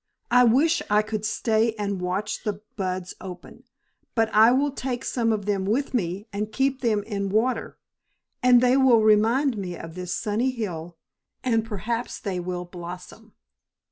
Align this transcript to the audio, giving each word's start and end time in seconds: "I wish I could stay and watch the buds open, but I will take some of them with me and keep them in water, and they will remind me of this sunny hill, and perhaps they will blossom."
"I 0.31 0.45
wish 0.45 0.81
I 0.89 1.03
could 1.03 1.27
stay 1.27 1.75
and 1.77 2.01
watch 2.01 2.41
the 2.43 2.61
buds 2.75 3.13
open, 3.21 3.65
but 4.15 4.33
I 4.33 4.51
will 4.51 4.71
take 4.71 5.05
some 5.05 5.31
of 5.31 5.45
them 5.45 5.63
with 5.63 5.93
me 5.93 6.25
and 6.33 6.51
keep 6.51 6.81
them 6.81 7.03
in 7.03 7.29
water, 7.29 7.77
and 8.41 8.61
they 8.61 8.75
will 8.77 9.03
remind 9.03 9.59
me 9.59 9.77
of 9.77 9.93
this 9.93 10.11
sunny 10.11 10.49
hill, 10.49 10.97
and 11.43 11.63
perhaps 11.63 12.19
they 12.19 12.39
will 12.39 12.65
blossom." 12.65 13.35